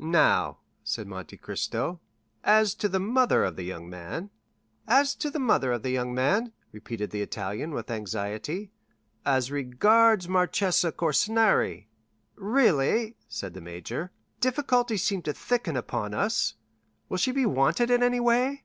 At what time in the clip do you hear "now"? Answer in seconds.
0.00-0.58